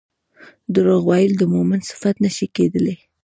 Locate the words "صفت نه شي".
1.91-2.47